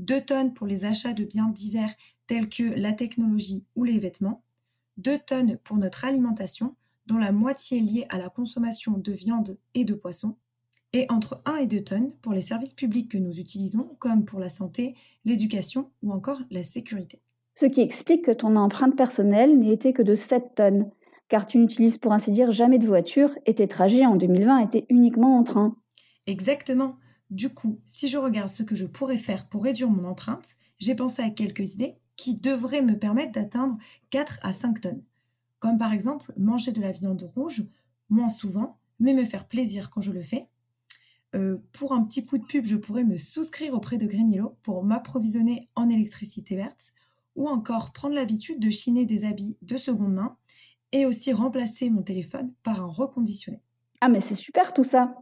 2 0.01 0.21
tonnes 0.21 0.53
pour 0.53 0.67
les 0.67 0.85
achats 0.85 1.15
de 1.15 1.25
biens 1.25 1.49
divers 1.49 1.95
tels 2.27 2.51
que 2.51 2.79
la 2.79 2.93
technologie 2.93 3.65
ou 3.75 3.85
les 3.85 3.99
vêtements, 3.99 4.43
2 4.99 5.17
tonnes 5.17 5.57
pour 5.65 5.79
notre 5.79 6.05
alimentation, 6.05 6.77
dont 7.07 7.19
la 7.19 7.33
moitié 7.33 7.81
liée 7.81 8.07
à 8.09 8.19
la 8.19 8.29
consommation 8.29 8.99
de 8.99 9.13
viande 9.13 9.59
et 9.75 9.85
de 9.85 9.95
poisson, 9.95 10.37
et 10.93 11.07
entre 11.11 11.43
1 11.45 11.57
et 11.57 11.67
2 11.67 11.81
tonnes 11.83 12.13
pour 12.23 12.33
les 12.33 12.41
services 12.41 12.73
publics 12.73 13.11
que 13.11 13.19
nous 13.19 13.39
utilisons, 13.39 13.97
comme 13.99 14.25
pour 14.25 14.39
la 14.39 14.49
santé, 14.49 14.95
l'éducation 15.25 15.91
ou 16.03 16.13
encore 16.13 16.41
la 16.51 16.63
sécurité. 16.63 17.21
Ce 17.55 17.67
qui 17.67 17.81
explique 17.81 18.25
que 18.25 18.31
ton 18.31 18.57
empreinte 18.57 18.97
personnelle 18.97 19.59
n'ait 19.59 19.73
été 19.73 19.93
que 19.93 20.03
de 20.03 20.15
7 20.15 20.55
tonnes, 20.55 20.91
car 21.29 21.47
tu 21.47 21.59
n'utilises 21.59 21.99
pour 21.99 22.13
ainsi 22.13 22.31
dire 22.31 22.53
jamais 22.53 22.79
de 22.79 22.87
voiture 22.87 23.31
et 23.47 23.55
tes 23.55 23.69
trajets 23.69 24.07
en 24.07 24.17
2020 24.17 24.59
étaient 24.59 24.87
uniquement 24.89 25.39
en 25.39 25.43
train. 25.43 25.77
Exactement. 26.27 26.97
Du 27.31 27.49
coup, 27.49 27.81
si 27.85 28.09
je 28.09 28.19
regarde 28.19 28.49
ce 28.49 28.63
que 28.63 28.75
je 28.75 28.87
pourrais 28.87 29.17
faire 29.17 29.49
pour 29.49 29.65
réduire 29.65 29.91
mon 29.91 30.09
empreinte, 30.09 30.57
j'ai 30.79 30.95
pensé 30.95 31.23
à 31.23 31.31
quelques 31.31 31.75
idées 31.75 31.97
qui 32.17 32.35
devraient 32.35 32.83
me 32.83 32.99
permettre 32.99 33.33
d'atteindre 33.33 33.79
4 34.11 34.39
à 34.43 34.53
5 34.53 34.81
tonnes. 34.81 35.03
Comme 35.65 35.79
par 35.79 35.95
exemple 35.95 36.31
manger 36.37 36.73
de 36.73 36.83
la 36.83 36.93
viande 36.93 37.23
rouge 37.35 37.65
moins 38.11 38.29
souvent, 38.29 38.77
mais 39.01 39.15
me 39.15 39.25
faire 39.25 39.49
plaisir 39.49 39.89
quand 39.89 40.03
je 40.03 40.13
le 40.13 40.21
fais. 40.21 40.47
Euh, 41.35 41.57
pour 41.73 41.95
un 41.95 42.05
petit 42.05 42.23
coup 42.23 42.37
de 42.37 42.45
pub, 42.45 42.67
je 42.67 42.77
pourrais 42.77 43.03
me 43.03 43.17
souscrire 43.17 43.73
auprès 43.73 43.97
de 43.97 44.07
Green 44.07 44.47
pour 44.63 44.85
m'approvisionner 44.85 45.71
en 45.75 45.89
électricité 45.89 46.55
verte, 46.55 46.93
ou 47.35 47.49
encore 47.49 47.95
prendre 47.95 48.15
l'habitude 48.15 48.61
de 48.61 48.69
chiner 48.69 49.07
des 49.07 49.25
habits 49.25 49.57
de 49.63 49.79
seconde 49.79 50.13
main, 50.13 50.37
et 50.93 51.07
aussi 51.07 51.33
remplacer 51.33 51.89
mon 51.89 52.03
téléphone 52.03 52.53
par 52.63 52.83
un 52.83 52.87
reconditionné. 52.87 53.63
Ah 54.03 54.11
mais 54.11 54.21
c'est 54.21 54.35
super 54.35 54.75
tout 54.75 54.85
ça 54.85 55.15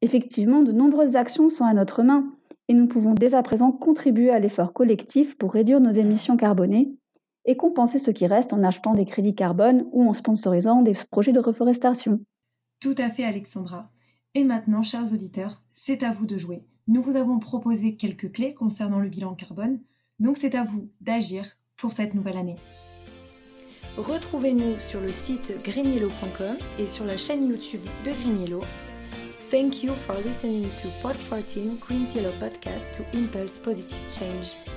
Effectivement, 0.00 0.62
de 0.62 0.72
nombreuses 0.72 1.14
actions 1.14 1.50
sont 1.50 1.66
à 1.66 1.74
notre 1.74 2.02
main 2.02 2.32
et 2.68 2.72
nous 2.72 2.86
pouvons 2.88 3.12
dès 3.12 3.34
à 3.34 3.42
présent 3.42 3.70
contribuer 3.70 4.30
à 4.30 4.38
l'effort 4.38 4.72
collectif 4.72 5.36
pour 5.36 5.52
réduire 5.52 5.80
nos 5.80 5.90
émissions 5.90 6.38
carbonées 6.38 6.96
et 7.44 7.56
compenser 7.56 7.98
ce 7.98 8.10
qui 8.10 8.26
reste 8.26 8.52
en 8.52 8.62
achetant 8.62 8.94
des 8.94 9.04
crédits 9.04 9.34
carbone 9.34 9.86
ou 9.92 10.08
en 10.08 10.14
sponsorisant 10.14 10.82
des 10.82 10.94
projets 11.10 11.32
de 11.32 11.40
reforestation. 11.40 12.20
Tout 12.80 12.94
à 12.98 13.10
fait 13.10 13.24
Alexandra. 13.24 13.90
Et 14.34 14.44
maintenant, 14.44 14.82
chers 14.82 15.12
auditeurs, 15.12 15.62
c'est 15.70 16.02
à 16.02 16.10
vous 16.10 16.26
de 16.26 16.36
jouer. 16.36 16.64
Nous 16.86 17.02
vous 17.02 17.16
avons 17.16 17.38
proposé 17.38 17.96
quelques 17.96 18.32
clés 18.32 18.54
concernant 18.54 18.98
le 18.98 19.08
bilan 19.08 19.34
carbone, 19.34 19.80
donc 20.18 20.36
c'est 20.36 20.54
à 20.54 20.64
vous 20.64 20.90
d'agir 21.00 21.46
pour 21.76 21.92
cette 21.92 22.14
nouvelle 22.14 22.36
année. 22.36 22.56
Retrouvez-nous 23.96 24.80
sur 24.80 25.00
le 25.00 25.10
site 25.10 25.54
greenyellow.com 25.64 26.56
et 26.78 26.86
sur 26.86 27.04
la 27.04 27.16
chaîne 27.16 27.48
YouTube 27.48 27.84
de 28.04 28.10
Green 28.10 28.40
Yellow 28.40 28.60
Thank 29.50 29.84
you 29.84 29.94
for 29.94 30.16
listening 30.24 30.64
to 30.82 30.88
Pod 31.00 31.14
14 31.14 31.78
Queen's 31.78 32.14
Yellow 32.14 32.32
podcast 32.40 32.92
to 32.92 33.04
impulse 33.16 33.58
positive 33.60 34.04
change. 34.10 34.68